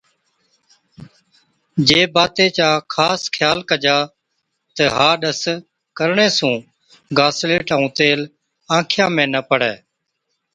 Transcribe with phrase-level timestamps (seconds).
[1.89, 3.97] جي باتي چا خاص خيال ڪجا
[4.75, 5.41] تہ ها ڏس
[5.97, 6.55] ڪرڻي سُون
[7.17, 8.19] گاسليٽ ائُون تيل
[8.75, 9.73] آنکِيان ۾ نہ پڙَي۔